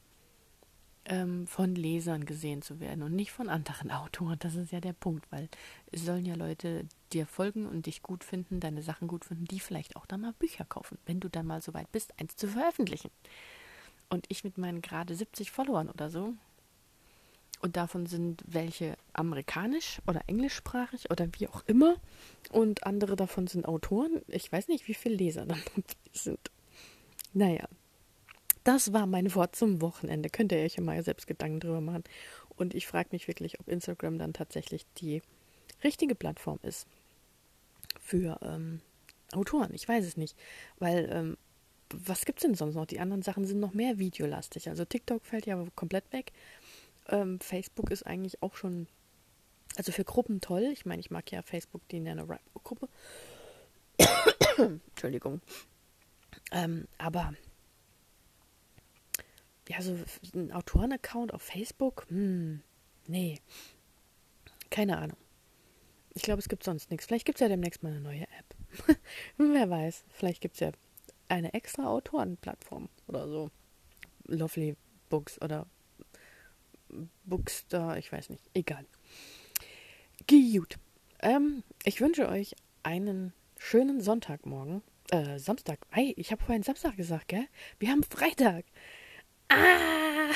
[1.04, 4.38] ähm, von Lesern gesehen zu werden und nicht von anderen Autoren.
[4.38, 5.48] Das ist ja der Punkt, weil
[5.90, 9.60] es sollen ja Leute dir folgen und dich gut finden, deine Sachen gut finden, die
[9.60, 12.48] vielleicht auch dann mal Bücher kaufen, wenn du dann mal so weit bist, eins zu
[12.48, 13.10] veröffentlichen.
[14.08, 16.34] Und ich mit meinen gerade 70 Followern oder so,
[17.62, 21.94] und davon sind welche amerikanisch oder englischsprachig oder wie auch immer.
[22.50, 24.20] Und andere davon sind Autoren.
[24.26, 25.62] Ich weiß nicht, wie viele Leser dann
[26.12, 26.50] sind.
[27.32, 27.68] Naja,
[28.64, 30.28] das war mein Wort zum Wochenende.
[30.28, 32.02] Könnt ihr euch ja mal selbst Gedanken drüber machen.
[32.56, 35.22] Und ich frage mich wirklich, ob Instagram dann tatsächlich die
[35.84, 36.88] richtige Plattform ist
[38.02, 38.80] für ähm,
[39.32, 39.72] Autoren.
[39.72, 40.36] Ich weiß es nicht.
[40.78, 41.38] Weil, ähm,
[41.94, 42.86] was gibt es denn sonst noch?
[42.86, 44.68] Die anderen Sachen sind noch mehr videolastig.
[44.68, 46.32] Also TikTok fällt ja komplett weg.
[47.08, 48.86] Ähm, Facebook ist eigentlich auch schon,
[49.76, 50.70] also für Gruppen toll.
[50.72, 52.88] Ich meine, ich mag ja Facebook, die Nano Rap Gruppe.
[54.58, 55.40] Entschuldigung.
[56.50, 57.34] Ähm, aber
[59.68, 59.96] ja, so
[60.34, 62.06] ein Autoren-Account auf Facebook?
[62.08, 62.62] Hm,
[63.06, 63.40] nee.
[64.70, 65.16] Keine Ahnung.
[66.14, 67.06] Ich glaube, es gibt sonst nichts.
[67.06, 68.98] Vielleicht gibt es ja demnächst mal eine neue App.
[69.38, 70.04] Wer weiß.
[70.10, 70.72] Vielleicht gibt es ja
[71.28, 73.50] eine extra Autorenplattform oder so.
[74.26, 74.76] Lovely
[75.08, 75.66] Books oder
[77.24, 78.42] Bookster, ich weiß nicht.
[78.54, 78.86] Egal.
[80.28, 80.76] Gut.
[81.20, 84.82] Ähm, ich wünsche euch einen schönen Sonntagmorgen.
[85.10, 85.78] Äh, Samstag.
[85.90, 87.46] Ei, ich habe vorhin Samstag gesagt, gell?
[87.78, 88.64] Wir haben Freitag.
[89.48, 90.30] Ah!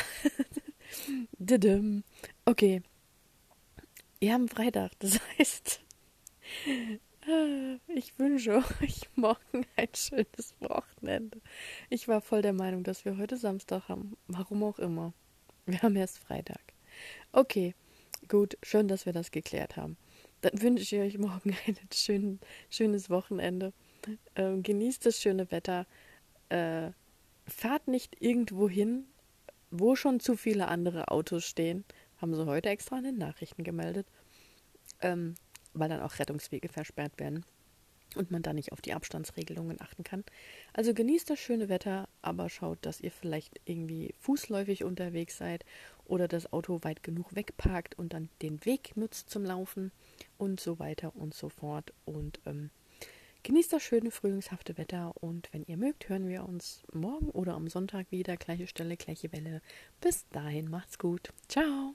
[2.47, 2.83] okay.
[4.19, 4.93] Wir haben Freitag.
[4.99, 5.81] Das heißt,
[7.29, 11.41] äh, ich wünsche euch morgen ein schönes Wochenende.
[11.91, 14.17] Ich war voll der Meinung, dass wir heute Samstag haben.
[14.27, 15.13] Warum auch immer.
[15.67, 16.63] Wir haben erst Freitag.
[17.33, 17.75] Okay,
[18.29, 19.99] gut, schön, dass wir das geklärt haben.
[20.41, 23.73] Dann wünsche ich euch morgen ein schön, schönes Wochenende.
[24.35, 25.87] Ähm, genießt das schöne Wetter.
[26.49, 26.91] Äh,
[27.47, 29.05] fahrt nicht irgendwo hin,
[29.71, 31.85] wo schon zu viele andere Autos stehen.
[32.21, 34.07] Haben sie heute extra in den Nachrichten gemeldet.
[35.01, 35.35] Ähm,
[35.79, 37.45] weil dann auch Rettungswege versperrt werden
[38.15, 40.25] und man da nicht auf die Abstandsregelungen achten kann.
[40.73, 45.65] Also genießt das schöne Wetter, aber schaut, dass ihr vielleicht irgendwie fußläufig unterwegs seid
[46.07, 49.93] oder das Auto weit genug wegparkt und dann den Weg nutzt zum Laufen
[50.39, 51.93] und so weiter und so fort.
[52.05, 52.71] Und ähm,
[53.43, 57.69] genießt das schöne frühlingshafte Wetter und wenn ihr mögt, hören wir uns morgen oder am
[57.69, 58.37] Sonntag wieder.
[58.37, 59.61] Gleiche Stelle, gleiche Welle.
[60.01, 61.33] Bis dahin, macht's gut.
[61.49, 61.95] Ciao.